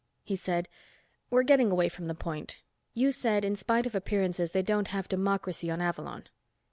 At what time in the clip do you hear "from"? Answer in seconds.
1.87-2.07